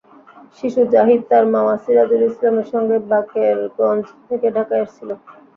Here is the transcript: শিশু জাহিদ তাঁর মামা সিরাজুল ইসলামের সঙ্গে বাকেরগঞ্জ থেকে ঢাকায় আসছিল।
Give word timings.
শিশু 0.57 0.81
জাহিদ 0.93 1.21
তাঁর 1.29 1.45
মামা 1.53 1.75
সিরাজুল 1.83 2.21
ইসলামের 2.25 2.67
সঙ্গে 2.73 2.97
বাকেরগঞ্জ 3.09 4.05
থেকে 4.27 4.47
ঢাকায় 4.55 4.83
আসছিল। 4.85 5.09